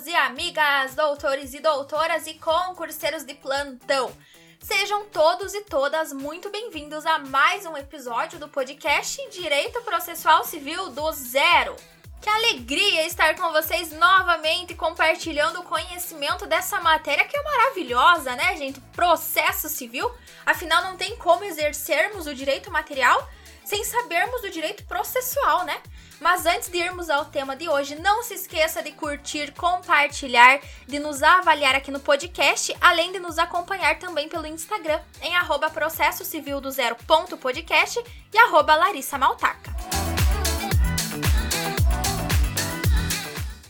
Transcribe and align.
amigos 0.00 0.06
e 0.06 0.14
amigas, 0.14 0.94
doutores 0.94 1.52
e 1.52 1.60
doutoras 1.60 2.26
e 2.26 2.34
concurseiros 2.34 3.24
de 3.24 3.34
plantão. 3.34 4.10
Sejam 4.58 5.04
todos 5.06 5.52
e 5.54 5.62
todas 5.62 6.12
muito 6.12 6.48
bem-vindos 6.50 7.04
a 7.04 7.18
mais 7.18 7.66
um 7.66 7.76
episódio 7.76 8.38
do 8.38 8.48
podcast 8.48 9.28
Direito 9.30 9.80
Processual 9.82 10.44
Civil 10.44 10.90
do 10.90 11.12
Zero. 11.12 11.76
Que 12.20 12.28
alegria 12.28 13.06
estar 13.06 13.34
com 13.36 13.52
vocês 13.52 13.92
novamente 13.92 14.74
compartilhando 14.74 15.60
o 15.60 15.64
conhecimento 15.64 16.46
dessa 16.46 16.80
matéria 16.80 17.26
que 17.26 17.36
é 17.36 17.42
maravilhosa, 17.42 18.34
né, 18.36 18.56
gente? 18.56 18.80
Processo 18.92 19.68
civil. 19.68 20.10
Afinal, 20.46 20.82
não 20.82 20.96
tem 20.96 21.16
como 21.16 21.44
exercermos 21.44 22.26
o 22.26 22.34
direito 22.34 22.70
material 22.70 23.28
sem 23.64 23.84
sabermos 23.84 24.40
do 24.40 24.50
direito 24.50 24.84
processual, 24.84 25.64
né? 25.64 25.80
Mas 26.20 26.44
antes 26.44 26.68
de 26.68 26.76
irmos 26.76 27.08
ao 27.08 27.24
tema 27.24 27.56
de 27.56 27.66
hoje, 27.66 27.96
não 27.96 28.22
se 28.22 28.34
esqueça 28.34 28.82
de 28.82 28.92
curtir, 28.92 29.52
compartilhar, 29.52 30.60
de 30.86 30.98
nos 30.98 31.22
avaliar 31.22 31.74
aqui 31.74 31.90
no 31.90 31.98
podcast, 31.98 32.76
além 32.78 33.10
de 33.10 33.18
nos 33.18 33.38
acompanhar 33.38 33.98
também 33.98 34.28
pelo 34.28 34.46
Instagram 34.46 35.00
em 35.22 35.34
arroba 35.34 35.70
processo 35.70 36.22
civil 36.22 36.60
do 36.60 36.70
zero 36.70 36.94
ponto 37.06 37.38
podcast 37.38 37.98
e 38.32 38.38
arroba 38.38 38.76
Larissa 38.76 39.16
Maltaca. 39.16 39.74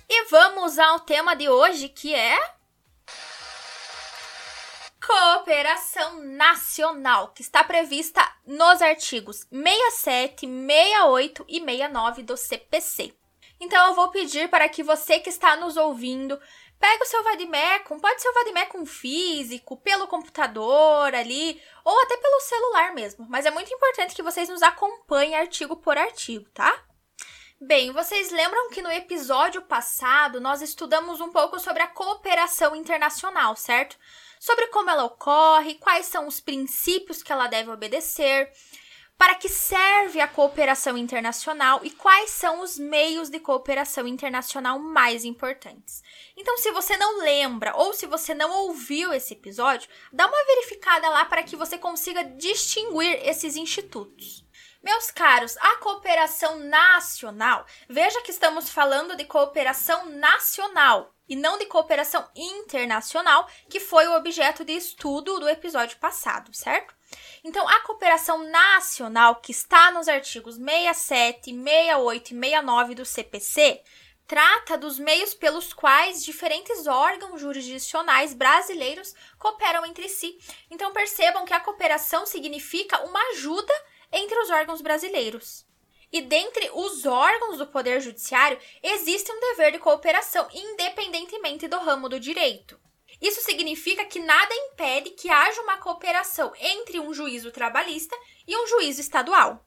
E 0.09 0.25
vamos 0.29 0.77
ao 0.77 0.99
tema 0.99 1.37
de 1.37 1.49
hoje 1.49 1.89
que 1.89 2.13
é 2.13 2.37
cooperação 5.11 6.23
nacional, 6.23 7.33
que 7.35 7.43
está 7.43 7.65
prevista 7.65 8.23
nos 8.47 8.81
artigos 8.81 9.45
67, 9.51 10.47
68 10.47 11.45
e 11.49 11.59
69 11.59 12.23
do 12.23 12.37
CPC. 12.37 13.13
Então 13.59 13.89
eu 13.89 13.95
vou 13.95 14.09
pedir 14.11 14.49
para 14.49 14.69
que 14.69 14.85
você 14.85 15.19
que 15.19 15.29
está 15.29 15.57
nos 15.57 15.77
ouvindo 15.77 16.41
pegue 16.79 17.03
o 17.03 17.07
seu 17.07 17.25
vademecum, 17.25 17.99
pode 17.99 18.23
ser 18.23 18.29
o 18.29 18.35
vademecum 18.35 18.87
físico, 18.87 19.77
pelo 19.77 20.07
computador 20.07 21.13
ali, 21.15 21.61
ou 21.85 22.01
até 22.03 22.17
pelo 22.17 22.41
celular 22.41 22.95
mesmo. 22.95 23.27
Mas 23.29 23.45
é 23.45 23.51
muito 23.51 23.75
importante 23.75 24.15
que 24.15 24.23
vocês 24.23 24.49
nos 24.49 24.63
acompanhem 24.63 25.35
artigo 25.35 25.77
por 25.77 25.99
artigo, 25.99 26.49
tá? 26.55 26.73
Bem, 27.63 27.93
vocês 27.93 28.31
lembram 28.31 28.71
que 28.71 28.81
no 28.81 28.91
episódio 28.91 29.61
passado 29.61 30.41
nós 30.41 30.63
estudamos 30.63 31.21
um 31.21 31.29
pouco 31.29 31.61
sobre 31.61 31.83
a 31.83 31.89
cooperação 31.89 32.75
internacional, 32.75 33.55
certo? 33.55 33.99
Sobre 34.39 34.69
como 34.69 34.89
ela 34.89 35.05
ocorre, 35.05 35.75
quais 35.75 36.07
são 36.07 36.27
os 36.27 36.41
princípios 36.41 37.23
que 37.23 37.31
ela 37.31 37.49
deve 37.49 37.71
obedecer, 37.71 38.51
para 39.19 39.35
que 39.35 39.51
serve 39.51 40.23
a 40.23 40.27
cooperação 40.27 40.97
internacional 40.97 41.81
e 41.83 41.91
quais 41.91 42.31
são 42.31 42.63
os 42.63 42.79
meios 42.79 43.29
de 43.29 43.39
cooperação 43.39 44.07
internacional 44.07 44.79
mais 44.79 45.27
importantes. 45.27 46.03
Então, 46.39 46.57
se 46.57 46.71
você 46.71 46.97
não 46.97 47.19
lembra 47.19 47.77
ou 47.77 47.93
se 47.93 48.07
você 48.07 48.33
não 48.33 48.51
ouviu 48.51 49.13
esse 49.13 49.35
episódio, 49.35 49.91
dá 50.11 50.27
uma 50.27 50.45
verificada 50.47 51.11
lá 51.11 51.27
para 51.27 51.43
que 51.43 51.57
você 51.57 51.77
consiga 51.77 52.25
distinguir 52.25 53.21
esses 53.23 53.55
institutos. 53.55 54.49
Meus 54.83 55.11
caros, 55.11 55.59
a 55.59 55.77
cooperação 55.77 56.59
nacional, 56.59 57.67
veja 57.87 58.23
que 58.23 58.31
estamos 58.31 58.71
falando 58.71 59.15
de 59.15 59.27
cooperação 59.27 60.07
nacional 60.07 61.15
e 61.29 61.37
não 61.37 61.59
de 61.59 61.67
cooperação 61.67 62.27
internacional, 62.35 63.47
que 63.69 63.79
foi 63.79 64.09
o 64.09 64.17
objeto 64.17 64.65
de 64.65 64.73
estudo 64.73 65.39
do 65.39 65.49
episódio 65.51 65.99
passado, 65.99 66.55
certo? 66.55 66.95
Então, 67.45 67.69
a 67.69 67.81
cooperação 67.81 68.49
nacional, 68.49 69.37
que 69.37 69.53
está 69.53 69.91
nos 69.91 70.09
artigos 70.09 70.57
67, 70.57 71.53
68 71.53 72.31
e 72.33 72.41
69 72.41 72.95
do 72.95 73.05
CPC, 73.05 73.83
trata 74.27 74.79
dos 74.79 74.99
meios 74.99 75.35
pelos 75.35 75.75
quais 75.75 76.25
diferentes 76.25 76.87
órgãos 76.87 77.39
jurisdicionais 77.39 78.33
brasileiros 78.33 79.15
cooperam 79.39 79.85
entre 79.85 80.09
si. 80.09 80.39
Então, 80.71 80.91
percebam 80.91 81.45
que 81.45 81.53
a 81.53 81.61
cooperação 81.61 82.25
significa 82.25 82.99
uma 83.03 83.21
ajuda 83.33 83.75
entre 84.13 84.39
os 84.41 84.51
órgãos 84.51 84.81
brasileiros. 84.81 85.67
E 86.13 86.21
dentre 86.21 86.71
os 86.75 87.07
órgãos 87.07 87.59
do 87.59 87.67
Poder 87.67 88.01
Judiciário, 88.01 88.59
existe 88.83 89.31
um 89.31 89.41
dever 89.41 89.73
de 89.73 89.79
cooperação, 89.79 90.49
independentemente 90.53 91.69
do 91.69 91.79
ramo 91.79 92.09
do 92.09 92.19
direito. 92.19 92.81
Isso 93.21 93.43
significa 93.43 94.05
que 94.05 94.19
nada 94.19 94.55
impede 94.55 95.11
que 95.11 95.31
haja 95.31 95.61
uma 95.61 95.77
cooperação 95.77 96.53
entre 96.59 96.99
um 96.99 97.13
juízo 97.13 97.53
trabalhista 97.53 98.17
e 98.47 98.57
um 98.57 98.67
juízo 98.67 99.01
estadual. 99.01 99.65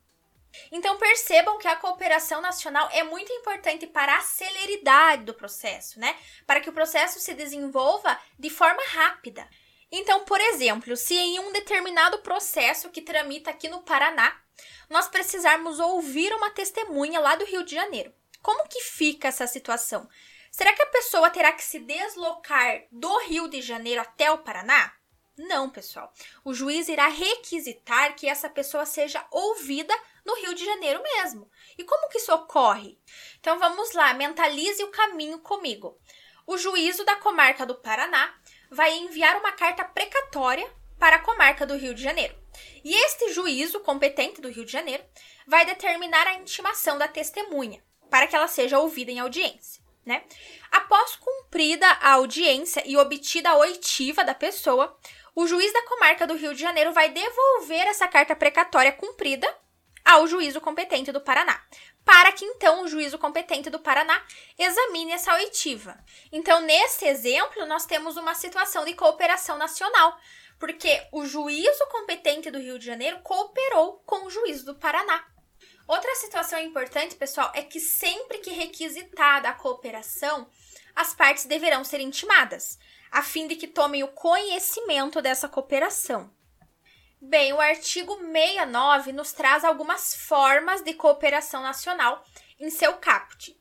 Então 0.71 0.97
percebam 0.97 1.57
que 1.57 1.67
a 1.67 1.75
cooperação 1.75 2.41
nacional 2.41 2.89
é 2.91 3.03
muito 3.03 3.31
importante 3.31 3.87
para 3.87 4.17
a 4.17 4.21
celeridade 4.21 5.23
do 5.23 5.33
processo, 5.33 5.99
né? 5.99 6.15
Para 6.45 6.59
que 6.59 6.69
o 6.69 6.73
processo 6.73 7.19
se 7.19 7.33
desenvolva 7.33 8.19
de 8.37 8.49
forma 8.49 8.81
rápida. 8.87 9.47
Então, 9.95 10.25
por 10.25 10.41
exemplo, 10.41 10.97
se 10.97 11.13
em 11.13 11.39
um 11.39 11.51
determinado 11.51 12.17
processo 12.17 12.89
que 12.89 12.99
tramita 12.99 13.51
aqui 13.51 13.69
no 13.69 13.83
Paraná, 13.83 14.35
nós 14.89 15.07
precisarmos 15.07 15.79
ouvir 15.79 16.33
uma 16.33 16.49
testemunha 16.49 17.19
lá 17.19 17.35
do 17.35 17.45
Rio 17.45 17.63
de 17.63 17.75
Janeiro, 17.75 18.11
como 18.41 18.67
que 18.67 18.81
fica 18.81 19.27
essa 19.27 19.45
situação? 19.45 20.09
Será 20.51 20.73
que 20.73 20.81
a 20.81 20.87
pessoa 20.87 21.29
terá 21.29 21.51
que 21.51 21.63
se 21.63 21.77
deslocar 21.77 22.85
do 22.91 23.19
Rio 23.19 23.47
de 23.47 23.61
Janeiro 23.61 24.01
até 24.01 24.31
o 24.31 24.39
Paraná? 24.39 24.91
Não, 25.37 25.69
pessoal. 25.69 26.11
O 26.43 26.55
juiz 26.55 26.87
irá 26.87 27.07
requisitar 27.07 28.15
que 28.15 28.27
essa 28.27 28.49
pessoa 28.49 28.87
seja 28.87 29.23
ouvida 29.29 29.95
no 30.25 30.33
Rio 30.37 30.55
de 30.55 30.65
Janeiro 30.65 31.03
mesmo. 31.03 31.47
E 31.77 31.83
como 31.83 32.09
que 32.09 32.17
isso 32.17 32.33
ocorre? 32.33 32.99
Então 33.39 33.59
vamos 33.59 33.91
lá, 33.93 34.11
mentalize 34.15 34.83
o 34.83 34.91
caminho 34.91 35.37
comigo. 35.37 35.99
O 36.47 36.57
juízo 36.57 37.05
da 37.05 37.15
comarca 37.15 37.63
do 37.63 37.75
Paraná 37.75 38.33
vai 38.73 38.97
enviar 38.97 39.38
uma 39.38 39.51
carta 39.51 39.84
precatória 39.84 40.69
para 41.00 41.17
a 41.17 41.19
comarca 41.19 41.66
do 41.66 41.78
Rio 41.78 41.94
de 41.94 42.01
Janeiro. 42.01 42.35
E 42.84 42.94
este 43.06 43.31
juízo 43.31 43.79
competente 43.79 44.41
do 44.41 44.50
Rio 44.50 44.66
de 44.66 44.72
Janeiro 44.72 45.03
vai 45.47 45.66
determinar 45.66 46.28
a 46.28 46.35
intimação 46.35 46.97
da 46.97 47.07
testemunha 47.07 47.83
para 48.09 48.28
que 48.28 48.35
ela 48.35 48.47
seja 48.47 48.79
ouvida 48.79 49.12
em 49.12 49.19
audiência. 49.19 49.81
Né? 50.06 50.23
Após 50.72 51.16
cumprida 51.16 51.88
a 51.88 52.13
audiência 52.13 52.83
e 52.85 52.97
obtida 52.97 53.50
a 53.50 53.57
oitiva 53.57 54.23
da 54.23 54.35
pessoa, 54.35 54.97
o 55.35 55.47
juiz 55.47 55.72
da 55.72 55.81
comarca 55.83 56.28
do 56.28 56.35
Rio 56.35 56.53
de 56.53 56.62
Janeiro 56.62 56.91
vai 56.91 57.09
devolver 57.09 57.88
essa 57.88 58.07
carta 58.07 58.35
precatória 58.35 58.91
cumprida 58.91 59.47
ao 60.05 60.27
juízo 60.27 60.59
competente 60.59 61.11
do 61.11 61.21
Paraná, 61.21 61.61
para 62.03 62.31
que 62.31 62.45
então 62.45 62.83
o 62.83 62.87
juízo 62.87 63.17
competente 63.17 63.69
do 63.69 63.79
Paraná 63.79 64.21
examine 64.57 65.13
essa 65.13 65.33
oitiva. 65.35 65.97
Então, 66.31 66.61
nesse 66.61 67.05
exemplo, 67.05 67.65
nós 67.65 67.85
temos 67.85 68.17
uma 68.17 68.35
situação 68.35 68.83
de 68.83 68.93
cooperação 68.93 69.57
nacional, 69.57 70.17
porque 70.59 71.07
o 71.11 71.25
juízo 71.25 71.85
competente 71.89 72.51
do 72.51 72.59
Rio 72.59 72.77
de 72.77 72.85
Janeiro 72.85 73.19
cooperou 73.21 74.01
com 74.05 74.25
o 74.25 74.29
juízo 74.29 74.65
do 74.65 74.75
Paraná. 74.75 75.25
Outra 75.87 76.15
situação 76.15 76.59
importante, 76.59 77.15
pessoal, 77.15 77.51
é 77.53 77.61
que 77.61 77.79
sempre 77.79 78.37
que 78.39 78.51
requisitada 78.51 79.49
a 79.49 79.53
cooperação, 79.53 80.49
as 80.95 81.13
partes 81.13 81.45
deverão 81.45 81.83
ser 81.83 81.99
intimadas, 81.99 82.79
a 83.11 83.21
fim 83.21 83.47
de 83.47 83.55
que 83.55 83.67
tomem 83.67 84.03
o 84.03 84.07
conhecimento 84.09 85.21
dessa 85.21 85.49
cooperação. 85.49 86.31
Bem, 87.25 87.53
o 87.53 87.61
artigo 87.61 88.17
69 88.17 89.13
nos 89.13 89.31
traz 89.31 89.63
algumas 89.63 90.13
formas 90.13 90.81
de 90.81 90.94
cooperação 90.94 91.63
nacional 91.63 92.22
em 92.59 92.69
seu 92.69 92.97
caput. 92.97 93.57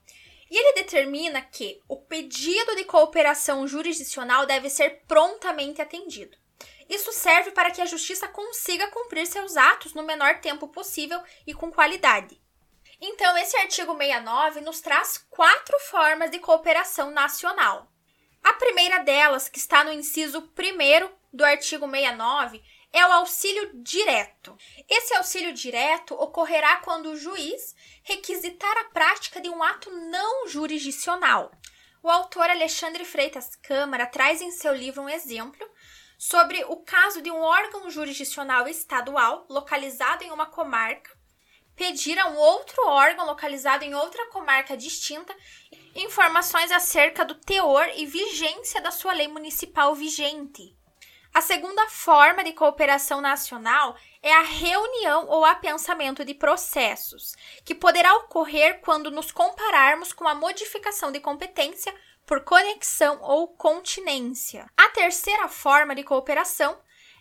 E 0.50 0.58
ele 0.58 0.82
determina 0.82 1.40
que 1.40 1.80
o 1.88 1.96
pedido 1.96 2.74
de 2.74 2.84
cooperação 2.84 3.66
jurisdicional 3.68 4.46
deve 4.46 4.68
ser 4.68 5.04
prontamente 5.06 5.80
atendido. 5.80 6.36
Isso 6.88 7.12
serve 7.12 7.52
para 7.52 7.70
que 7.70 7.80
a 7.80 7.86
justiça 7.86 8.26
consiga 8.26 8.88
cumprir 8.88 9.28
seus 9.28 9.56
atos 9.56 9.94
no 9.94 10.02
menor 10.02 10.40
tempo 10.40 10.66
possível 10.66 11.22
e 11.46 11.54
com 11.54 11.70
qualidade. 11.70 12.42
Então, 13.00 13.38
esse 13.38 13.56
artigo 13.56 13.96
69 13.96 14.60
nos 14.60 14.80
traz 14.80 15.24
quatro 15.30 15.78
formas 15.88 16.32
de 16.32 16.40
cooperação 16.40 17.12
nacional. 17.12 17.88
A 18.42 18.54
primeira 18.54 18.98
delas, 18.98 19.48
que 19.48 19.58
está 19.60 19.84
no 19.84 19.92
inciso 19.92 20.40
1 20.40 21.08
do 21.32 21.44
artigo 21.44 21.88
69, 21.88 22.60
é 22.92 23.06
o 23.06 23.12
auxílio 23.12 23.70
direto. 23.74 24.56
Esse 24.88 25.14
auxílio 25.14 25.52
direto 25.52 26.14
ocorrerá 26.14 26.76
quando 26.76 27.06
o 27.10 27.16
juiz 27.16 27.74
requisitar 28.02 28.76
a 28.78 28.90
prática 28.90 29.40
de 29.40 29.48
um 29.48 29.62
ato 29.62 29.90
não 29.90 30.48
jurisdicional. 30.48 31.50
O 32.02 32.10
autor 32.10 32.50
Alexandre 32.50 33.04
Freitas 33.04 33.56
Câmara 33.56 34.06
traz 34.06 34.40
em 34.40 34.50
seu 34.50 34.74
livro 34.74 35.02
um 35.02 35.08
exemplo 35.08 35.66
sobre 36.18 36.64
o 36.64 36.76
caso 36.76 37.22
de 37.22 37.30
um 37.30 37.40
órgão 37.40 37.90
jurisdicional 37.90 38.68
estadual 38.68 39.46
localizado 39.48 40.24
em 40.24 40.30
uma 40.30 40.46
comarca 40.46 41.10
pedir 41.76 42.18
a 42.18 42.28
um 42.28 42.36
outro 42.36 42.86
órgão 42.86 43.26
localizado 43.26 43.84
em 43.84 43.94
outra 43.94 44.26
comarca 44.28 44.76
distinta 44.76 45.34
informações 45.94 46.70
acerca 46.70 47.24
do 47.24 47.34
teor 47.34 47.88
e 47.96 48.06
vigência 48.06 48.80
da 48.80 48.90
sua 48.90 49.12
lei 49.12 49.28
municipal 49.28 49.94
vigente. 49.94 50.76
A 51.34 51.40
segunda 51.40 51.88
forma 51.88 52.44
de 52.44 52.52
cooperação 52.52 53.22
nacional 53.22 53.96
é 54.22 54.34
a 54.34 54.42
reunião 54.42 55.26
ou 55.28 55.46
apensamento 55.46 56.26
de 56.26 56.34
processos, 56.34 57.34
que 57.64 57.74
poderá 57.74 58.14
ocorrer 58.16 58.80
quando 58.82 59.10
nos 59.10 59.32
compararmos 59.32 60.12
com 60.12 60.28
a 60.28 60.34
modificação 60.34 61.10
de 61.10 61.20
competência 61.20 61.94
por 62.26 62.44
conexão 62.44 63.18
ou 63.22 63.48
continência. 63.48 64.70
A 64.76 64.90
terceira 64.90 65.48
forma 65.48 65.94
de 65.94 66.04
cooperação 66.04 66.78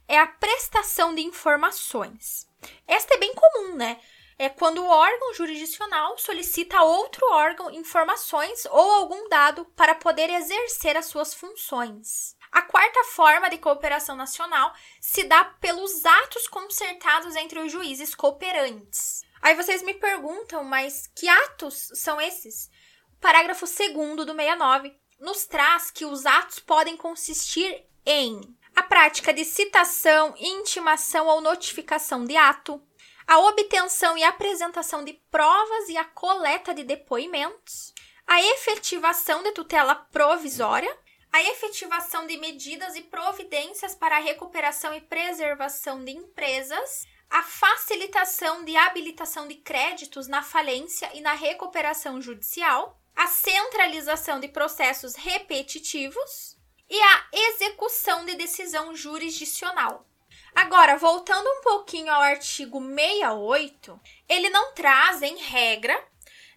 é 0.09 0.19
a 0.19 0.27
prestação 0.27 1.15
de 1.15 1.21
informações. 1.21 2.49
Esta 2.85 3.13
é 3.13 3.17
bem 3.17 3.33
comum, 3.33 3.75
né? 3.75 3.97
É 4.37 4.49
quando 4.49 4.83
o 4.83 4.89
órgão 4.89 5.33
jurisdicional 5.33 6.17
solicita 6.17 6.77
a 6.79 6.83
outro 6.83 7.25
órgão 7.31 7.71
informações 7.71 8.65
ou 8.65 8.91
algum 8.91 9.29
dado 9.29 9.63
para 9.75 9.95
poder 9.95 10.29
exercer 10.29 10.97
as 10.97 11.05
suas 11.05 11.33
funções. 11.33 12.35
A 12.51 12.61
quarta 12.61 13.03
forma 13.05 13.49
de 13.49 13.57
cooperação 13.57 14.15
nacional 14.15 14.73
se 14.99 15.23
dá 15.23 15.45
pelos 15.45 16.05
atos 16.05 16.47
concertados 16.47 17.35
entre 17.35 17.59
os 17.59 17.71
juízes 17.71 18.13
cooperantes. 18.13 19.23
Aí 19.41 19.55
vocês 19.55 19.81
me 19.81 19.93
perguntam, 19.93 20.63
mas 20.63 21.07
que 21.15 21.27
atos 21.27 21.91
são 21.95 22.19
esses? 22.19 22.69
O 23.17 23.21
parágrafo 23.21 23.65
2 23.65 24.15
do 24.17 24.25
69 24.25 24.95
nos 25.19 25.45
traz 25.45 25.89
que 25.91 26.05
os 26.05 26.25
atos 26.25 26.59
podem 26.59 26.97
consistir 26.97 27.85
em 28.05 28.41
a 28.75 28.83
prática 28.83 29.33
de 29.33 29.45
citação, 29.45 30.33
intimação 30.37 31.27
ou 31.27 31.41
notificação 31.41 32.25
de 32.25 32.35
ato, 32.35 32.81
a 33.27 33.39
obtenção 33.39 34.17
e 34.17 34.23
apresentação 34.23 35.03
de 35.03 35.13
provas 35.29 35.89
e 35.89 35.97
a 35.97 36.03
coleta 36.03 36.73
de 36.73 36.83
depoimentos, 36.83 37.93
a 38.27 38.41
efetivação 38.41 39.43
de 39.43 39.51
tutela 39.51 39.95
provisória, 39.95 40.95
a 41.31 41.41
efetivação 41.43 42.27
de 42.27 42.37
medidas 42.37 42.95
e 42.95 43.01
providências 43.01 43.95
para 43.95 44.17
a 44.17 44.19
recuperação 44.19 44.93
e 44.93 44.99
preservação 44.99 46.03
de 46.03 46.11
empresas, 46.11 47.05
a 47.29 47.41
facilitação 47.41 48.65
de 48.65 48.75
habilitação 48.75 49.47
de 49.47 49.55
créditos 49.55 50.27
na 50.27 50.43
falência 50.43 51.09
e 51.13 51.21
na 51.21 51.33
recuperação 51.33 52.21
judicial, 52.21 52.99
a 53.15 53.27
centralização 53.27 54.39
de 54.39 54.49
processos 54.49 55.15
repetitivos 55.15 56.57
e 56.89 57.01
a 57.01 57.27
execução 57.31 58.25
de 58.25 58.35
decisão 58.35 58.93
jurisdicional. 58.93 60.05
Agora, 60.53 60.97
voltando 60.97 61.47
um 61.47 61.61
pouquinho 61.61 62.11
ao 62.11 62.21
artigo 62.21 62.81
68, 62.81 63.97
ele 64.27 64.49
não 64.49 64.73
traz, 64.73 65.21
em 65.21 65.37
regra, 65.37 65.97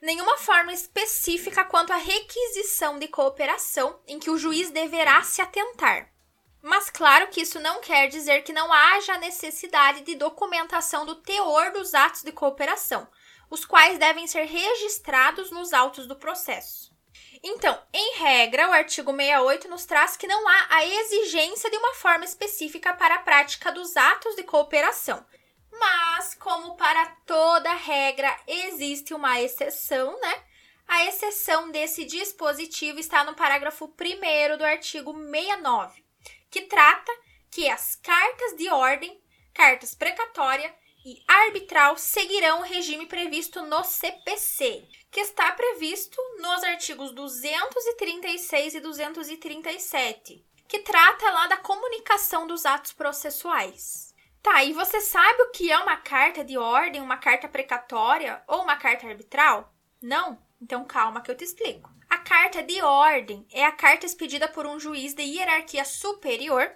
nenhuma 0.05 0.37
forma 0.37 0.73
específica 0.73 1.65
quanto 1.65 1.93
à 1.93 1.97
requisição 1.97 2.99
de 2.99 3.09
cooperação 3.09 3.99
em 4.06 4.19
que 4.19 4.31
o 4.31 4.37
juiz 4.37 4.71
deverá 4.71 5.23
se 5.23 5.41
atentar. 5.41 6.11
Mas 6.62 6.91
claro 6.91 7.29
que 7.29 7.41
isso 7.41 7.59
não 7.59 7.81
quer 7.81 8.09
dizer 8.09 8.43
que 8.43 8.53
não 8.53 8.71
haja 8.71 9.19
necessidade 9.19 10.03
de 10.03 10.15
documentação 10.15 11.06
do 11.06 11.17
teor 11.17 11.73
dos 11.73 11.95
atos 11.95 12.23
de 12.23 12.33
cooperação, 12.33 13.09
os 13.51 13.65
quais 13.65 13.99
devem 13.99 14.27
ser 14.27 14.45
registrados 14.45 15.51
nos 15.51 15.73
autos 15.73 16.06
do 16.06 16.17
processo. 16.17 16.93
Então, 17.43 17.79
em 17.93 18.19
regra, 18.19 18.69
o 18.69 18.73
artigo 18.73 19.11
68 19.11 19.69
nos 19.69 19.87
traz 19.87 20.17
que 20.17 20.27
não 20.27 20.47
há 20.49 20.67
a 20.71 20.87
exigência 20.87 21.71
de 21.71 21.77
uma 21.77 21.95
forma 21.95 22.25
específica 22.25 22.93
para 22.95 23.17
a 23.17 23.23
prática 23.23 23.73
dos 23.73 23.97
atos 23.97 24.35
de 24.37 24.43
cooperação. 24.43 25.25
Mas, 25.79 26.35
como 26.35 26.76
para 26.76 27.06
toda 27.26 27.73
regra 27.75 28.35
existe 28.47 29.15
uma 29.15 29.41
exceção, 29.41 30.19
né? 30.21 30.44
A 30.87 31.06
exceção 31.06 31.71
desse 31.71 32.05
dispositivo 32.05 32.99
está 32.99 33.25
no 33.25 33.35
parágrafo 33.35 33.87
1 33.87 34.56
do 34.59 34.65
artigo 34.65 35.12
69, 35.12 36.05
que 36.50 36.62
trata 36.62 37.11
que 37.50 37.69
as 37.69 37.97
cartas 37.97 38.56
de 38.56 38.69
ordem, 38.69 39.21
cartas 39.53 39.94
precatória 39.94 40.75
e 41.05 41.23
arbitral 41.26 41.97
seguirão 41.97 42.61
o 42.61 42.65
regime 42.65 43.06
previsto 43.06 43.62
no 43.62 43.85
CPC, 43.85 44.88
que 45.11 45.20
está 45.20 45.53
previsto 45.53 46.20
nos 46.38 46.62
artigos 46.65 47.12
236 47.12 48.75
e 48.75 48.81
237, 48.81 50.44
que 50.67 50.79
trata 50.81 51.31
lá 51.31 51.47
da 51.47 51.56
comunicação 51.59 52.47
dos 52.47 52.65
atos 52.65 52.93
processuais. 52.93 54.13
Tá, 54.44 54.62
e 54.62 54.75
você 54.75 55.00
sabe 55.00 55.41
o 55.41 55.50
que 55.52 55.73
é 55.73 55.79
uma 55.79 55.96
carta 55.96 56.44
de 56.44 56.58
ordem, 56.58 57.00
uma 57.00 57.17
carta 57.17 57.49
precatória 57.49 58.43
ou 58.46 58.61
uma 58.61 58.76
carta 58.76 59.06
arbitral? 59.06 59.73
Não? 60.02 60.38
Então 60.61 60.85
calma 60.85 61.23
que 61.23 61.31
eu 61.31 61.35
te 61.35 61.44
explico. 61.44 61.91
A 62.11 62.19
carta 62.19 62.62
de 62.62 62.82
ordem 62.82 63.46
é 63.50 63.64
a 63.64 63.73
carta 63.73 64.05
expedida 64.05 64.46
por 64.46 64.67
um 64.67 64.79
juiz 64.79 65.14
de 65.14 65.23
hierarquia 65.23 65.82
superior 65.87 66.70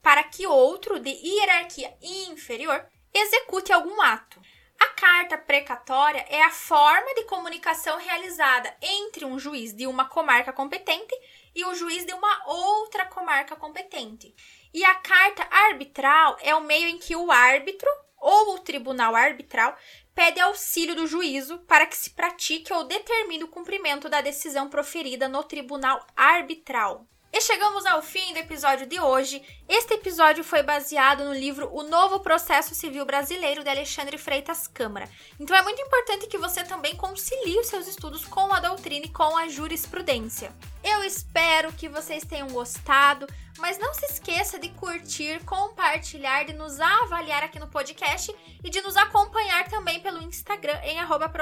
para 0.00 0.22
que 0.24 0.46
outro 0.46 0.98
de 0.98 1.10
hierarquia 1.10 1.94
inferior 2.00 2.86
execute 3.12 3.70
algum 3.70 4.00
ato. 4.00 4.40
A 4.80 4.88
carta 4.94 5.36
precatória 5.36 6.24
é 6.30 6.42
a 6.42 6.50
forma 6.50 7.14
de 7.14 7.24
comunicação 7.24 7.98
realizada 7.98 8.74
entre 8.80 9.26
um 9.26 9.38
juiz 9.38 9.74
de 9.74 9.86
uma 9.86 10.06
comarca 10.06 10.54
competente 10.54 11.14
e 11.54 11.66
o 11.66 11.74
juiz 11.74 12.06
de 12.06 12.14
uma 12.14 12.46
outra 12.46 13.04
comarca 13.04 13.54
competente. 13.56 14.34
E 14.72 14.84
a 14.84 14.94
carta 14.94 15.46
arbitral 15.50 16.36
é 16.40 16.54
o 16.54 16.62
meio 16.62 16.88
em 16.88 16.98
que 16.98 17.16
o 17.16 17.30
árbitro 17.30 17.88
ou 18.16 18.54
o 18.54 18.58
tribunal 18.60 19.16
arbitral 19.16 19.76
pede 20.14 20.40
auxílio 20.40 20.94
do 20.94 21.06
juízo 21.06 21.58
para 21.60 21.86
que 21.86 21.96
se 21.96 22.10
pratique 22.10 22.72
ou 22.72 22.84
determine 22.84 23.44
o 23.44 23.48
cumprimento 23.48 24.08
da 24.08 24.20
decisão 24.20 24.68
proferida 24.68 25.28
no 25.28 25.42
tribunal 25.42 26.06
arbitral. 26.16 27.06
E 27.32 27.40
chegamos 27.40 27.86
ao 27.86 28.02
fim 28.02 28.32
do 28.32 28.40
episódio 28.40 28.88
de 28.88 28.98
hoje. 28.98 29.40
Este 29.68 29.94
episódio 29.94 30.42
foi 30.42 30.64
baseado 30.64 31.24
no 31.24 31.32
livro 31.32 31.70
O 31.72 31.84
Novo 31.84 32.18
Processo 32.18 32.74
Civil 32.74 33.04
Brasileiro 33.06 33.62
de 33.62 33.70
Alexandre 33.70 34.18
Freitas 34.18 34.66
Câmara. 34.66 35.08
Então 35.38 35.56
é 35.56 35.62
muito 35.62 35.80
importante 35.80 36.26
que 36.26 36.36
você 36.36 36.64
também 36.64 36.96
concilie 36.96 37.56
os 37.60 37.68
seus 37.68 37.86
estudos 37.86 38.24
com 38.24 38.52
a 38.52 38.58
doutrina 38.58 39.06
e 39.06 39.10
com 39.10 39.36
a 39.36 39.48
jurisprudência. 39.48 40.52
Eu 40.82 41.04
espero 41.04 41.72
que 41.72 41.88
vocês 41.88 42.24
tenham 42.24 42.48
gostado, 42.48 43.28
mas 43.58 43.78
não 43.78 43.94
se 43.94 44.06
esqueça 44.06 44.58
de 44.58 44.70
curtir, 44.70 45.40
compartilhar, 45.44 46.44
de 46.44 46.52
nos 46.52 46.80
avaliar 46.80 47.44
aqui 47.44 47.60
no 47.60 47.68
podcast 47.68 48.34
e 48.64 48.68
de 48.68 48.80
nos 48.82 48.96
acompanhar 48.96 49.68
também 49.68 50.00
pelo 50.00 50.20
Instagram 50.20 50.80
em 50.82 50.98
arroba 50.98 51.32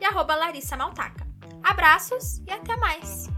e 0.00 0.04
arroba 0.04 0.34
Larissa 0.34 0.78
Maltaca. 0.78 1.25
Abraços 1.66 2.40
e 2.46 2.52
até 2.52 2.76
mais! 2.76 3.28